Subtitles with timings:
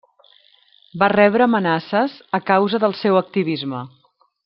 [1.03, 3.89] Va rebre amenaces a causa del seu activisme.